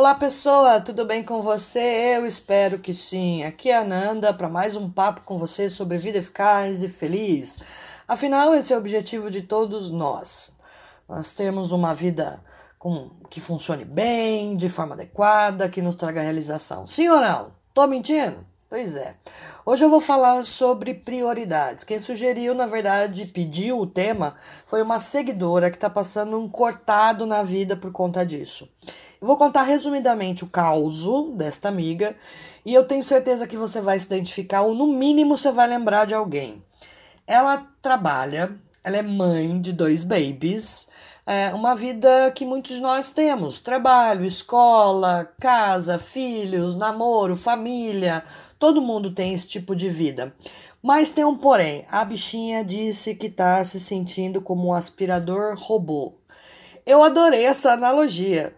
Olá 0.00 0.14
pessoa, 0.14 0.80
tudo 0.80 1.04
bem 1.04 1.22
com 1.22 1.42
você? 1.42 2.16
Eu 2.16 2.24
espero 2.24 2.78
que 2.78 2.94
sim. 2.94 3.44
Aqui 3.44 3.68
é 3.68 3.76
a 3.76 3.84
Nanda 3.84 4.32
para 4.32 4.48
mais 4.48 4.74
um 4.74 4.88
papo 4.88 5.20
com 5.26 5.38
você 5.38 5.68
sobre 5.68 5.98
vida 5.98 6.16
eficaz 6.16 6.82
e 6.82 6.88
feliz. 6.88 7.58
Afinal, 8.08 8.54
esse 8.54 8.72
é 8.72 8.76
o 8.76 8.78
objetivo 8.78 9.30
de 9.30 9.42
todos 9.42 9.90
nós. 9.90 10.52
Nós 11.06 11.34
temos 11.34 11.70
uma 11.70 11.94
vida 11.94 12.42
com, 12.78 13.10
que 13.28 13.42
funcione 13.42 13.84
bem, 13.84 14.56
de 14.56 14.70
forma 14.70 14.94
adequada, 14.94 15.68
que 15.68 15.82
nos 15.82 15.96
traga 15.96 16.22
realização. 16.22 16.86
Sim 16.86 17.10
ou 17.10 17.20
não? 17.20 17.52
Tô 17.74 17.86
mentindo? 17.86 18.38
Pois 18.70 18.96
é. 18.96 19.16
Hoje 19.66 19.84
eu 19.84 19.90
vou 19.90 20.00
falar 20.00 20.46
sobre 20.46 20.94
prioridades. 20.94 21.84
Quem 21.84 22.00
sugeriu, 22.00 22.54
na 22.54 22.66
verdade, 22.66 23.26
pediu 23.26 23.78
o 23.78 23.86
tema 23.86 24.34
foi 24.64 24.80
uma 24.80 24.98
seguidora 24.98 25.70
que 25.70 25.76
está 25.76 25.90
passando 25.90 26.38
um 26.38 26.48
cortado 26.48 27.26
na 27.26 27.42
vida 27.42 27.76
por 27.76 27.92
conta 27.92 28.24
disso. 28.24 28.66
Vou 29.20 29.36
contar 29.36 29.64
resumidamente 29.64 30.44
o 30.44 30.48
caso 30.48 31.32
desta 31.36 31.68
amiga 31.68 32.16
e 32.64 32.72
eu 32.72 32.84
tenho 32.84 33.04
certeza 33.04 33.46
que 33.46 33.56
você 33.56 33.78
vai 33.78 34.00
se 34.00 34.06
identificar 34.06 34.62
ou 34.62 34.74
no 34.74 34.86
mínimo 34.86 35.36
você 35.36 35.52
vai 35.52 35.68
lembrar 35.68 36.06
de 36.06 36.14
alguém. 36.14 36.62
Ela 37.26 37.66
trabalha, 37.82 38.56
ela 38.82 38.96
é 38.96 39.02
mãe 39.02 39.60
de 39.60 39.74
dois 39.74 40.04
babies, 40.04 40.88
é 41.26 41.52
uma 41.54 41.76
vida 41.76 42.32
que 42.34 42.46
muitos 42.46 42.76
de 42.76 42.80
nós 42.80 43.10
temos: 43.10 43.60
trabalho, 43.60 44.24
escola, 44.24 45.30
casa, 45.38 45.98
filhos, 45.98 46.74
namoro, 46.74 47.36
família. 47.36 48.24
Todo 48.58 48.80
mundo 48.80 49.12
tem 49.12 49.34
esse 49.34 49.46
tipo 49.46 49.76
de 49.76 49.90
vida. 49.90 50.34
Mas 50.82 51.12
tem 51.12 51.24
um 51.24 51.36
porém: 51.36 51.84
a 51.90 52.04
bichinha 52.06 52.64
disse 52.64 53.14
que 53.14 53.26
está 53.26 53.62
se 53.64 53.78
sentindo 53.78 54.40
como 54.40 54.68
um 54.68 54.74
aspirador 54.74 55.54
robô. 55.56 56.14
Eu 56.86 57.02
adorei 57.02 57.44
essa 57.44 57.72
analogia. 57.72 58.54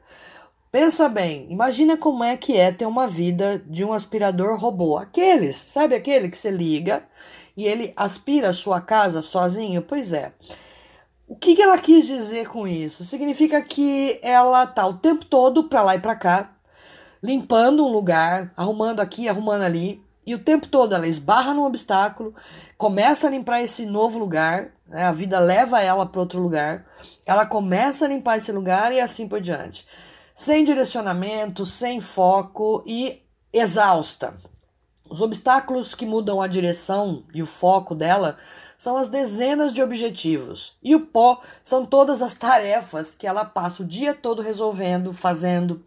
Pensa 0.72 1.06
bem, 1.06 1.46
imagina 1.50 1.98
como 1.98 2.24
é 2.24 2.34
que 2.34 2.56
é 2.56 2.72
ter 2.72 2.86
uma 2.86 3.06
vida 3.06 3.62
de 3.66 3.84
um 3.84 3.92
aspirador 3.92 4.58
robô. 4.58 4.96
Aqueles, 4.96 5.54
sabe 5.54 5.94
aquele 5.94 6.30
que 6.30 6.38
você 6.38 6.50
liga 6.50 7.04
e 7.54 7.66
ele 7.66 7.92
aspira 7.94 8.48
a 8.48 8.54
sua 8.54 8.80
casa 8.80 9.20
sozinho? 9.20 9.82
Pois 9.82 10.14
é. 10.14 10.32
O 11.28 11.36
que, 11.36 11.54
que 11.54 11.60
ela 11.60 11.76
quis 11.76 12.06
dizer 12.06 12.48
com 12.48 12.66
isso? 12.66 13.04
Significa 13.04 13.60
que 13.60 14.18
ela 14.22 14.66
tá 14.66 14.86
o 14.86 14.94
tempo 14.94 15.26
todo 15.26 15.64
para 15.64 15.82
lá 15.82 15.94
e 15.94 16.00
para 16.00 16.16
cá, 16.16 16.52
limpando 17.22 17.84
um 17.84 17.92
lugar, 17.92 18.50
arrumando 18.56 19.00
aqui, 19.00 19.28
arrumando 19.28 19.64
ali, 19.64 20.02
e 20.26 20.34
o 20.34 20.42
tempo 20.42 20.66
todo 20.68 20.94
ela 20.94 21.06
esbarra 21.06 21.52
num 21.52 21.66
obstáculo, 21.66 22.34
começa 22.78 23.26
a 23.26 23.30
limpar 23.30 23.60
esse 23.60 23.84
novo 23.84 24.18
lugar, 24.18 24.70
né? 24.88 25.04
a 25.04 25.12
vida 25.12 25.38
leva 25.38 25.82
ela 25.82 26.06
para 26.06 26.20
outro 26.20 26.40
lugar, 26.40 26.86
ela 27.26 27.44
começa 27.44 28.06
a 28.06 28.08
limpar 28.08 28.38
esse 28.38 28.50
lugar 28.50 28.90
e 28.90 29.00
assim 29.00 29.28
por 29.28 29.38
diante 29.38 29.86
sem 30.34 30.64
direcionamento, 30.64 31.64
sem 31.66 32.00
foco 32.00 32.82
e 32.86 33.22
exausta. 33.52 34.34
Os 35.08 35.20
obstáculos 35.20 35.94
que 35.94 36.06
mudam 36.06 36.40
a 36.40 36.46
direção 36.46 37.24
e 37.34 37.42
o 37.42 37.46
foco 37.46 37.94
dela 37.94 38.38
são 38.78 38.96
as 38.96 39.08
dezenas 39.08 39.72
de 39.72 39.82
objetivos. 39.82 40.72
E 40.82 40.96
o 40.96 41.06
pó 41.06 41.40
são 41.62 41.86
todas 41.86 42.22
as 42.22 42.34
tarefas 42.34 43.14
que 43.14 43.26
ela 43.26 43.44
passa 43.44 43.82
o 43.82 43.86
dia 43.86 44.14
todo 44.14 44.42
resolvendo, 44.42 45.12
fazendo. 45.12 45.84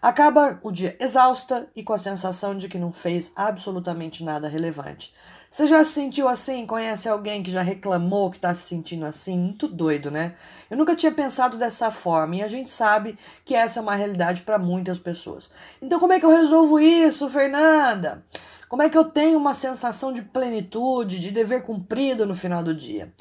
Acaba 0.00 0.58
o 0.62 0.70
dia 0.70 0.96
exausta 0.98 1.68
e 1.76 1.82
com 1.82 1.92
a 1.92 1.98
sensação 1.98 2.56
de 2.56 2.68
que 2.68 2.78
não 2.78 2.92
fez 2.92 3.32
absolutamente 3.36 4.24
nada 4.24 4.48
relevante. 4.48 5.12
Você 5.50 5.66
já 5.66 5.84
se 5.84 5.94
sentiu 5.94 6.28
assim? 6.28 6.64
Conhece 6.64 7.08
alguém 7.08 7.42
que 7.42 7.50
já 7.50 7.60
reclamou 7.60 8.30
que 8.30 8.36
está 8.36 8.54
se 8.54 8.62
sentindo 8.62 9.04
assim? 9.04 9.36
Muito 9.36 9.66
doido, 9.66 10.08
né? 10.08 10.36
Eu 10.70 10.76
nunca 10.76 10.94
tinha 10.94 11.10
pensado 11.10 11.56
dessa 11.56 11.90
forma 11.90 12.36
e 12.36 12.42
a 12.42 12.46
gente 12.46 12.70
sabe 12.70 13.18
que 13.44 13.52
essa 13.52 13.80
é 13.80 13.82
uma 13.82 13.96
realidade 13.96 14.42
para 14.42 14.60
muitas 14.60 15.00
pessoas. 15.00 15.50
Então, 15.82 15.98
como 15.98 16.12
é 16.12 16.20
que 16.20 16.24
eu 16.24 16.30
resolvo 16.30 16.78
isso, 16.78 17.28
Fernanda? 17.28 18.24
Como 18.68 18.82
é 18.82 18.88
que 18.88 18.96
eu 18.96 19.06
tenho 19.06 19.36
uma 19.36 19.52
sensação 19.52 20.12
de 20.12 20.22
plenitude, 20.22 21.18
de 21.18 21.32
dever 21.32 21.64
cumprido 21.64 22.24
no 22.24 22.36
final 22.36 22.62
do 22.62 22.72
dia? 22.72 23.12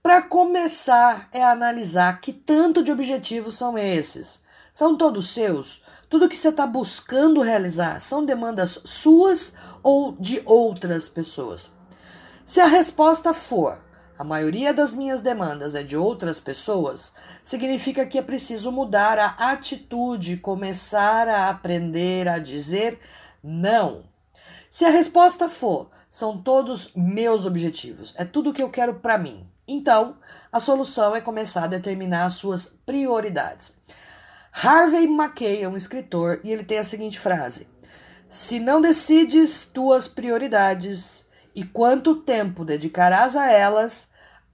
Para 0.00 0.22
começar, 0.22 1.28
é 1.32 1.42
analisar 1.42 2.20
que 2.20 2.32
tanto 2.32 2.84
de 2.84 2.92
objetivos 2.92 3.56
são 3.56 3.76
esses. 3.76 4.44
São 4.72 4.96
todos 4.96 5.30
seus? 5.30 5.82
Tudo 6.14 6.28
que 6.28 6.36
você 6.36 6.50
está 6.50 6.64
buscando 6.64 7.40
realizar 7.40 8.00
são 8.00 8.24
demandas 8.24 8.78
suas 8.84 9.54
ou 9.82 10.12
de 10.12 10.40
outras 10.44 11.08
pessoas? 11.08 11.70
Se 12.46 12.60
a 12.60 12.66
resposta 12.66 13.34
for 13.34 13.82
a 14.16 14.22
maioria 14.22 14.72
das 14.72 14.94
minhas 14.94 15.22
demandas 15.22 15.74
é 15.74 15.82
de 15.82 15.96
outras 15.96 16.38
pessoas, 16.38 17.14
significa 17.42 18.06
que 18.06 18.16
é 18.16 18.22
preciso 18.22 18.70
mudar 18.70 19.18
a 19.18 19.50
atitude, 19.50 20.36
começar 20.36 21.26
a 21.26 21.48
aprender 21.48 22.28
a 22.28 22.38
dizer 22.38 23.00
não. 23.42 24.04
Se 24.70 24.84
a 24.84 24.90
resposta 24.90 25.48
for 25.48 25.90
são 26.08 26.40
todos 26.40 26.92
meus 26.94 27.44
objetivos, 27.44 28.14
é 28.16 28.24
tudo 28.24 28.52
que 28.52 28.62
eu 28.62 28.70
quero 28.70 29.00
para 29.00 29.18
mim, 29.18 29.44
então 29.66 30.16
a 30.52 30.60
solução 30.60 31.16
é 31.16 31.20
começar 31.20 31.64
a 31.64 31.66
determinar 31.66 32.26
as 32.26 32.34
suas 32.34 32.66
prioridades. 32.86 33.74
Harvey 34.56 35.08
Mackay 35.08 35.62
é 35.62 35.68
um 35.68 35.76
escritor 35.76 36.40
e 36.44 36.52
ele 36.52 36.64
tem 36.64 36.78
a 36.78 36.84
seguinte 36.84 37.18
frase: 37.18 37.66
Se 38.28 38.60
não 38.60 38.80
decides 38.80 39.64
tuas 39.64 40.06
prioridades 40.06 41.26
e 41.56 41.64
quanto 41.64 42.22
tempo 42.22 42.64
dedicarás 42.64 43.34
a 43.34 43.50
elas, 43.50 44.10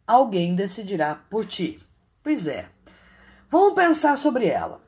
alguém 0.06 0.55
decidirá 0.55 1.15
por 1.15 1.44
ti. 1.44 1.78
Pois 2.22 2.47
é. 2.47 2.66
Vamos 3.50 3.75
pensar 3.75 4.16
sobre 4.16 4.47
ela. 4.47 4.81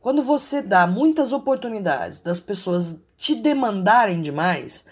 Quando 0.00 0.22
você 0.22 0.62
dá 0.62 0.86
muitas 0.86 1.32
oportunidades 1.32 2.20
das 2.20 2.38
pessoas 2.38 3.02
te 3.16 3.34
demandarem 3.34 4.22
demais, 4.22 4.86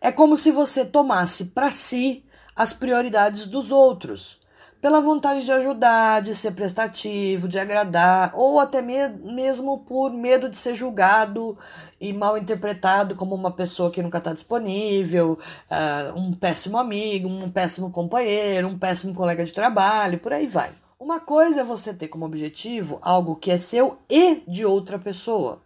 é 0.00 0.10
como 0.10 0.34
se 0.34 0.50
você 0.50 0.86
tomasse 0.86 1.46
para 1.46 1.70
si 1.70 2.24
as 2.56 2.72
prioridades 2.72 3.46
dos 3.46 3.70
outros 3.70 4.38
pela 4.80 5.00
vontade 5.00 5.44
de 5.44 5.50
ajudar, 5.52 6.22
de 6.22 6.34
ser 6.34 6.52
prestativo, 6.52 7.48
de 7.48 7.58
agradar, 7.58 8.30
ou 8.34 8.60
até 8.60 8.80
me 8.80 9.08
mesmo 9.08 9.78
por 9.78 10.12
medo 10.12 10.48
de 10.48 10.56
ser 10.56 10.74
julgado 10.74 11.56
e 12.00 12.12
mal 12.12 12.38
interpretado 12.38 13.16
como 13.16 13.34
uma 13.34 13.50
pessoa 13.50 13.90
que 13.90 14.02
nunca 14.02 14.18
está 14.18 14.32
disponível, 14.32 15.38
uh, 15.70 16.18
um 16.18 16.32
péssimo 16.32 16.78
amigo, 16.78 17.28
um 17.28 17.50
péssimo 17.50 17.90
companheiro, 17.90 18.68
um 18.68 18.78
péssimo 18.78 19.14
colega 19.14 19.44
de 19.44 19.52
trabalho, 19.52 20.18
por 20.18 20.32
aí 20.32 20.46
vai. 20.46 20.70
Uma 20.98 21.20
coisa 21.20 21.60
é 21.60 21.64
você 21.64 21.94
ter 21.94 22.08
como 22.08 22.24
objetivo 22.24 22.98
algo 23.02 23.36
que 23.36 23.50
é 23.50 23.58
seu 23.58 23.98
e 24.10 24.42
de 24.46 24.64
outra 24.64 24.98
pessoa 24.98 25.60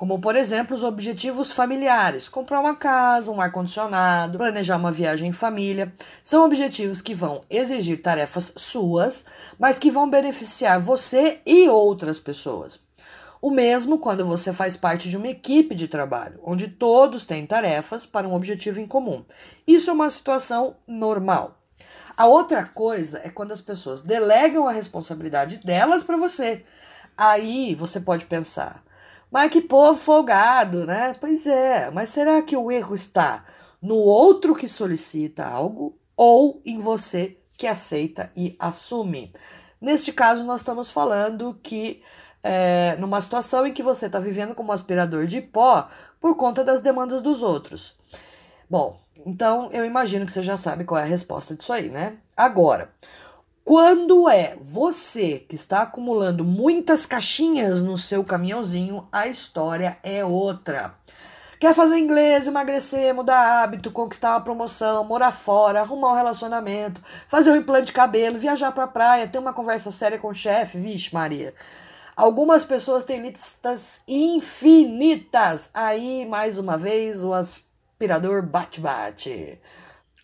como 0.00 0.18
por 0.18 0.34
exemplo 0.34 0.74
os 0.74 0.82
objetivos 0.82 1.52
familiares, 1.52 2.26
comprar 2.26 2.58
uma 2.58 2.74
casa, 2.74 3.30
um 3.30 3.38
ar-condicionado, 3.38 4.38
planejar 4.38 4.78
uma 4.78 4.90
viagem 4.90 5.28
em 5.28 5.32
família. 5.34 5.92
São 6.24 6.42
objetivos 6.46 7.02
que 7.02 7.14
vão 7.14 7.42
exigir 7.50 8.00
tarefas 8.00 8.50
suas, 8.56 9.26
mas 9.58 9.78
que 9.78 9.90
vão 9.90 10.08
beneficiar 10.08 10.80
você 10.80 11.40
e 11.44 11.68
outras 11.68 12.18
pessoas. 12.18 12.80
O 13.42 13.50
mesmo 13.50 13.98
quando 13.98 14.24
você 14.24 14.54
faz 14.54 14.74
parte 14.74 15.10
de 15.10 15.18
uma 15.18 15.28
equipe 15.28 15.74
de 15.74 15.86
trabalho, 15.86 16.40
onde 16.42 16.66
todos 16.66 17.26
têm 17.26 17.44
tarefas 17.44 18.06
para 18.06 18.26
um 18.26 18.32
objetivo 18.32 18.80
em 18.80 18.86
comum. 18.86 19.22
Isso 19.66 19.90
é 19.90 19.92
uma 19.92 20.08
situação 20.08 20.76
normal. 20.88 21.58
A 22.16 22.24
outra 22.24 22.64
coisa 22.64 23.20
é 23.22 23.28
quando 23.28 23.52
as 23.52 23.60
pessoas 23.60 24.00
delegam 24.00 24.66
a 24.66 24.72
responsabilidade 24.72 25.58
delas 25.58 26.02
para 26.02 26.16
você. 26.16 26.64
Aí 27.18 27.74
você 27.74 28.00
pode 28.00 28.24
pensar: 28.24 28.82
mas 29.30 29.50
que 29.50 29.60
povo 29.60 29.98
folgado, 29.98 30.86
né? 30.86 31.14
Pois 31.20 31.46
é, 31.46 31.90
mas 31.90 32.10
será 32.10 32.42
que 32.42 32.56
o 32.56 32.70
erro 32.70 32.94
está 32.94 33.44
no 33.80 33.96
outro 33.96 34.54
que 34.54 34.68
solicita 34.68 35.46
algo 35.46 35.96
ou 36.16 36.60
em 36.64 36.78
você 36.78 37.36
que 37.56 37.66
aceita 37.66 38.30
e 38.36 38.56
assume? 38.58 39.32
Neste 39.80 40.12
caso, 40.12 40.44
nós 40.44 40.60
estamos 40.60 40.90
falando 40.90 41.58
que 41.62 42.02
é, 42.42 42.96
numa 42.96 43.20
situação 43.20 43.66
em 43.66 43.72
que 43.72 43.82
você 43.82 44.06
está 44.06 44.18
vivendo 44.18 44.54
como 44.54 44.72
aspirador 44.72 45.26
de 45.26 45.40
pó 45.40 45.88
por 46.20 46.36
conta 46.36 46.64
das 46.64 46.82
demandas 46.82 47.22
dos 47.22 47.42
outros. 47.42 47.94
Bom, 48.68 49.00
então 49.26 49.70
eu 49.72 49.84
imagino 49.84 50.26
que 50.26 50.32
você 50.32 50.42
já 50.42 50.56
sabe 50.56 50.84
qual 50.84 50.98
é 50.98 51.02
a 51.02 51.06
resposta 51.06 51.54
disso 51.54 51.72
aí, 51.72 51.88
né? 51.88 52.16
Agora, 52.36 52.90
quando 53.70 54.28
é 54.28 54.56
você 54.60 55.46
que 55.48 55.54
está 55.54 55.82
acumulando 55.82 56.44
muitas 56.44 57.06
caixinhas 57.06 57.80
no 57.80 57.96
seu 57.96 58.24
caminhãozinho, 58.24 59.06
a 59.12 59.28
história 59.28 59.96
é 60.02 60.24
outra. 60.24 60.92
Quer 61.60 61.72
fazer 61.72 61.96
inglês, 61.96 62.48
emagrecer, 62.48 63.14
mudar 63.14 63.62
hábito, 63.62 63.92
conquistar 63.92 64.32
uma 64.32 64.40
promoção, 64.40 65.04
morar 65.04 65.30
fora, 65.30 65.82
arrumar 65.82 66.10
um 66.10 66.16
relacionamento, 66.16 67.00
fazer 67.28 67.52
um 67.52 67.56
implante 67.58 67.86
de 67.86 67.92
cabelo, 67.92 68.40
viajar 68.40 68.72
pra 68.72 68.88
praia, 68.88 69.28
ter 69.28 69.38
uma 69.38 69.52
conversa 69.52 69.92
séria 69.92 70.18
com 70.18 70.30
o 70.30 70.34
chefe, 70.34 70.76
vixe, 70.76 71.14
Maria. 71.14 71.54
Algumas 72.16 72.64
pessoas 72.64 73.04
têm 73.04 73.20
listas 73.22 74.00
infinitas. 74.08 75.70
Aí, 75.72 76.26
mais 76.26 76.58
uma 76.58 76.76
vez, 76.76 77.22
o 77.22 77.32
aspirador 77.32 78.42
bate-bate. 78.42 79.60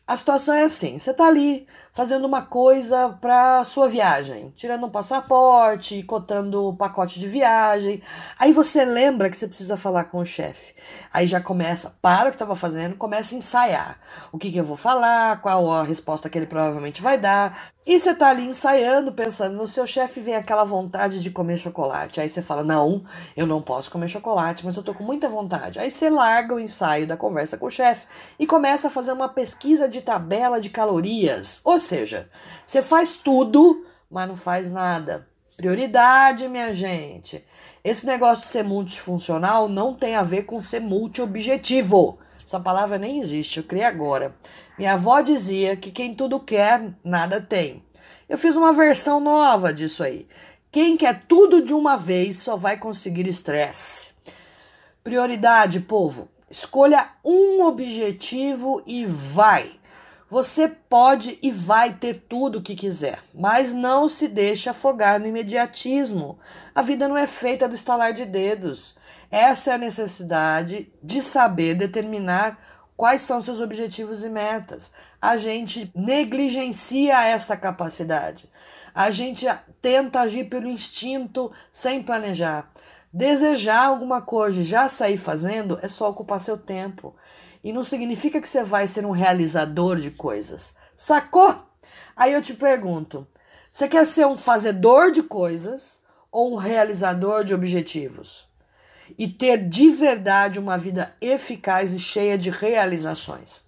A 0.06 0.16
situação 0.16 0.54
é 0.54 0.62
assim: 0.62 0.98
você 0.98 1.12
tá 1.12 1.26
ali 1.26 1.66
fazendo 1.92 2.26
uma 2.26 2.42
coisa 2.42 3.08
para 3.20 3.64
sua 3.64 3.88
viagem, 3.88 4.52
tirando 4.56 4.86
um 4.86 4.90
passaporte, 4.90 6.00
cotando 6.04 6.68
o 6.68 6.76
pacote 6.76 7.18
de 7.18 7.26
viagem. 7.28 8.00
Aí 8.38 8.52
você 8.52 8.84
lembra 8.84 9.28
que 9.28 9.36
você 9.36 9.48
precisa 9.48 9.76
falar 9.76 10.04
com 10.04 10.18
o 10.18 10.24
chefe. 10.24 10.74
Aí 11.12 11.26
já 11.26 11.40
começa, 11.40 11.96
para 12.00 12.28
o 12.28 12.30
que 12.30 12.36
estava 12.36 12.54
fazendo, 12.54 12.94
começa 12.94 13.34
a 13.34 13.38
ensaiar. 13.38 13.98
O 14.30 14.38
que, 14.38 14.52
que 14.52 14.58
eu 14.58 14.64
vou 14.64 14.76
falar, 14.76 15.40
qual 15.40 15.72
a 15.72 15.82
resposta 15.82 16.30
que 16.30 16.38
ele 16.38 16.46
provavelmente 16.46 17.02
vai 17.02 17.18
dar. 17.18 17.74
E 17.86 18.00
você 18.00 18.12
tá 18.12 18.30
ali 18.30 18.42
ensaiando, 18.42 19.12
pensando 19.12 19.56
no 19.56 19.68
seu 19.68 19.86
chefe, 19.86 20.18
vem 20.18 20.34
aquela 20.34 20.64
vontade 20.64 21.20
de 21.22 21.30
comer 21.30 21.56
chocolate. 21.56 22.20
Aí 22.20 22.28
você 22.28 22.42
fala: 22.42 22.64
Não, 22.64 23.04
eu 23.36 23.46
não 23.46 23.62
posso 23.62 23.92
comer 23.92 24.08
chocolate, 24.08 24.66
mas 24.66 24.74
eu 24.74 24.82
tô 24.82 24.92
com 24.92 25.04
muita 25.04 25.28
vontade. 25.28 25.78
Aí 25.78 25.88
você 25.88 26.10
larga 26.10 26.52
o 26.52 26.58
ensaio 26.58 27.06
da 27.06 27.16
conversa 27.16 27.56
com 27.56 27.66
o 27.66 27.70
chefe 27.70 28.08
e 28.40 28.46
começa 28.46 28.88
a 28.88 28.90
fazer 28.90 29.12
uma 29.12 29.28
pesquisa 29.28 29.88
de 29.88 30.02
tabela 30.02 30.60
de 30.60 30.68
calorias. 30.68 31.60
Ou 31.64 31.78
seja, 31.78 32.28
você 32.66 32.82
faz 32.82 33.18
tudo, 33.18 33.86
mas 34.10 34.28
não 34.28 34.36
faz 34.36 34.72
nada. 34.72 35.24
Prioridade, 35.56 36.48
minha 36.48 36.74
gente. 36.74 37.44
Esse 37.84 38.04
negócio 38.04 38.42
de 38.42 38.50
ser 38.50 38.64
multifuncional 38.64 39.68
não 39.68 39.94
tem 39.94 40.16
a 40.16 40.24
ver 40.24 40.42
com 40.42 40.60
ser 40.60 40.80
multiobjetivo. 40.80 42.18
Essa 42.46 42.60
palavra 42.60 42.96
nem 42.96 43.18
existe, 43.20 43.58
eu 43.58 43.64
criei 43.64 43.84
agora. 43.84 44.32
Minha 44.78 44.94
avó 44.94 45.20
dizia 45.20 45.76
que 45.76 45.90
quem 45.90 46.14
tudo 46.14 46.38
quer, 46.38 46.92
nada 47.02 47.40
tem. 47.40 47.82
Eu 48.28 48.38
fiz 48.38 48.54
uma 48.54 48.72
versão 48.72 49.18
nova 49.18 49.74
disso 49.74 50.04
aí. 50.04 50.28
Quem 50.70 50.96
quer 50.96 51.24
tudo 51.26 51.60
de 51.60 51.74
uma 51.74 51.96
vez 51.96 52.38
só 52.38 52.56
vai 52.56 52.76
conseguir 52.76 53.26
estresse. 53.26 54.14
Prioridade, 55.02 55.80
povo. 55.80 56.28
Escolha 56.48 57.08
um 57.24 57.64
objetivo 57.64 58.80
e 58.86 59.04
vai. 59.04 59.68
Você 60.28 60.66
pode 60.66 61.38
e 61.40 61.52
vai 61.52 61.94
ter 61.94 62.24
tudo 62.28 62.58
o 62.58 62.62
que 62.62 62.74
quiser, 62.74 63.20
mas 63.32 63.72
não 63.72 64.08
se 64.08 64.26
deixe 64.26 64.68
afogar 64.68 65.20
no 65.20 65.26
imediatismo. 65.26 66.36
A 66.74 66.82
vida 66.82 67.06
não 67.06 67.16
é 67.16 67.28
feita 67.28 67.68
do 67.68 67.76
estalar 67.76 68.12
de 68.12 68.24
dedos. 68.24 68.96
Essa 69.30 69.70
é 69.70 69.74
a 69.74 69.78
necessidade 69.78 70.92
de 71.00 71.22
saber 71.22 71.76
determinar 71.76 72.58
quais 72.96 73.22
são 73.22 73.40
seus 73.40 73.60
objetivos 73.60 74.24
e 74.24 74.28
metas. 74.28 74.90
A 75.22 75.36
gente 75.36 75.92
negligencia 75.94 77.24
essa 77.24 77.56
capacidade. 77.56 78.50
A 78.92 79.12
gente 79.12 79.46
tenta 79.80 80.22
agir 80.22 80.48
pelo 80.48 80.68
instinto 80.68 81.52
sem 81.72 82.02
planejar. 82.02 82.68
Desejar 83.12 83.86
alguma 83.86 84.20
coisa 84.20 84.60
e 84.60 84.64
já 84.64 84.88
sair 84.88 85.18
fazendo 85.18 85.78
é 85.82 85.88
só 85.88 86.10
ocupar 86.10 86.40
seu 86.40 86.58
tempo. 86.58 87.14
E 87.66 87.72
não 87.72 87.82
significa 87.82 88.40
que 88.40 88.46
você 88.46 88.62
vai 88.62 88.86
ser 88.86 89.04
um 89.04 89.10
realizador 89.10 89.96
de 89.96 90.12
coisas. 90.12 90.76
Sacou? 90.96 91.52
Aí 92.14 92.32
eu 92.32 92.40
te 92.40 92.54
pergunto: 92.54 93.26
você 93.72 93.88
quer 93.88 94.06
ser 94.06 94.24
um 94.24 94.36
fazedor 94.36 95.10
de 95.10 95.24
coisas 95.24 95.98
ou 96.30 96.52
um 96.52 96.56
realizador 96.56 97.42
de 97.42 97.52
objetivos? 97.52 98.46
E 99.18 99.26
ter 99.26 99.68
de 99.68 99.90
verdade 99.90 100.60
uma 100.60 100.78
vida 100.78 101.12
eficaz 101.20 101.92
e 101.92 101.98
cheia 101.98 102.38
de 102.38 102.50
realizações. 102.50 103.62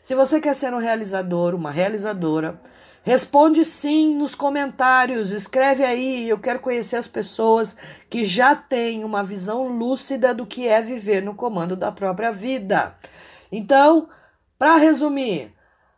Se 0.00 0.14
você 0.14 0.40
quer 0.40 0.54
ser 0.54 0.72
um 0.72 0.78
realizador, 0.78 1.52
uma 1.52 1.72
realizadora, 1.72 2.60
responde 3.02 3.64
sim 3.64 4.14
nos 4.14 4.36
comentários, 4.36 5.32
escreve 5.32 5.82
aí. 5.84 6.28
Eu 6.28 6.38
quero 6.38 6.60
conhecer 6.60 6.94
as 6.94 7.08
pessoas 7.08 7.74
que 8.08 8.24
já 8.24 8.54
têm 8.54 9.02
uma 9.02 9.24
visão 9.24 9.66
lúcida 9.66 10.32
do 10.32 10.46
que 10.46 10.68
é 10.68 10.80
viver 10.80 11.20
no 11.22 11.34
comando 11.34 11.74
da 11.74 11.90
própria 11.90 12.30
vida. 12.30 12.94
Então, 13.52 14.08
para 14.58 14.76
resumir, 14.76 15.52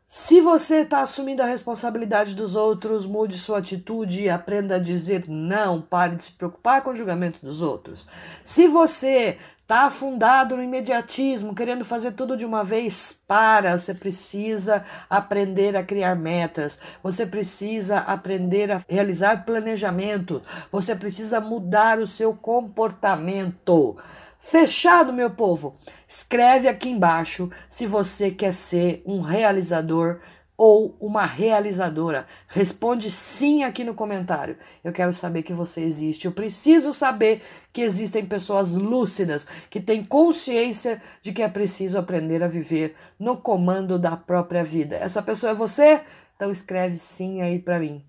se 0.06 0.40
você 0.40 0.82
está 0.82 1.02
assumindo 1.02 1.42
a 1.42 1.46
responsabilidade 1.46 2.34
dos 2.34 2.54
outros, 2.54 3.06
mude 3.06 3.38
sua 3.38 3.58
atitude 3.58 4.22
e 4.22 4.30
aprenda 4.30 4.76
a 4.76 4.78
dizer 4.78 5.24
não. 5.28 5.80
Pare 5.80 6.16
de 6.16 6.24
se 6.24 6.32
preocupar 6.32 6.82
com 6.82 6.90
o 6.90 6.94
julgamento 6.94 7.38
dos 7.40 7.62
outros. 7.62 8.06
Se 8.44 8.68
você 8.68 9.38
está 9.64 9.86
afundado 9.86 10.58
no 10.58 10.62
imediatismo, 10.62 11.54
querendo 11.54 11.86
fazer 11.86 12.12
tudo 12.12 12.36
de 12.36 12.44
uma 12.44 12.62
vez, 12.62 13.18
para. 13.26 13.78
Você 13.78 13.94
precisa 13.94 14.84
aprender 15.08 15.74
a 15.74 15.82
criar 15.82 16.14
metas. 16.14 16.78
Você 17.02 17.24
precisa 17.24 18.00
aprender 18.00 18.70
a 18.70 18.82
realizar 18.86 19.46
planejamento. 19.46 20.42
Você 20.70 20.94
precisa 20.94 21.40
mudar 21.40 21.98
o 21.98 22.06
seu 22.06 22.34
comportamento. 22.34 23.96
Fechado, 24.38 25.14
meu 25.14 25.30
povo? 25.30 25.74
Escreve 26.06 26.68
aqui 26.68 26.90
embaixo 26.90 27.50
se 27.66 27.86
você 27.86 28.30
quer 28.30 28.52
ser 28.52 29.02
um 29.06 29.22
realizador 29.22 30.20
ou 30.56 30.96
uma 31.00 31.26
realizadora. 31.26 32.26
Responde 32.46 33.10
sim 33.10 33.64
aqui 33.64 33.82
no 33.82 33.94
comentário. 33.94 34.56
Eu 34.82 34.92
quero 34.92 35.12
saber 35.12 35.42
que 35.42 35.52
você 35.52 35.80
existe. 35.80 36.26
Eu 36.26 36.32
preciso 36.32 36.92
saber 36.92 37.42
que 37.72 37.80
existem 37.80 38.24
pessoas 38.24 38.72
lúcidas 38.72 39.46
que 39.68 39.80
têm 39.80 40.04
consciência 40.04 41.02
de 41.22 41.32
que 41.32 41.42
é 41.42 41.48
preciso 41.48 41.98
aprender 41.98 42.42
a 42.42 42.48
viver 42.48 42.94
no 43.18 43.36
comando 43.36 43.98
da 43.98 44.16
própria 44.16 44.64
vida. 44.64 44.96
Essa 44.96 45.22
pessoa 45.22 45.52
é 45.52 45.54
você? 45.54 46.00
Então 46.36 46.52
escreve 46.52 46.96
sim 46.96 47.42
aí 47.42 47.58
para 47.58 47.78
mim. 47.78 48.04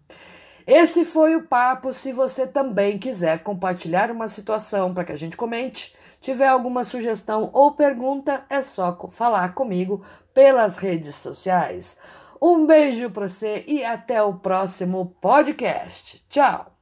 Esse 0.68 1.06
foi 1.06 1.36
o 1.36 1.44
papo. 1.44 1.94
Se 1.94 2.12
você 2.12 2.48
também 2.48 2.98
quiser 2.98 3.40
compartilhar 3.44 4.12
uma 4.12 4.28
situação 4.28 4.94
para 4.94 5.04
que 5.04 5.12
a 5.12 5.18
gente 5.18 5.38
comente, 5.38 5.96
Tiver 6.26 6.48
alguma 6.48 6.84
sugestão 6.84 7.52
ou 7.54 7.74
pergunta, 7.74 8.46
é 8.50 8.64
só 8.64 8.98
falar 9.12 9.54
comigo 9.54 10.04
pelas 10.34 10.76
redes 10.76 11.14
sociais. 11.14 12.00
Um 12.48 12.68
beijo 12.68 13.10
para 13.10 13.28
você 13.28 13.64
e 13.66 13.84
até 13.84 14.22
o 14.22 14.36
próximo 14.36 15.18
podcast. 15.20 16.24
Tchau! 16.30 16.75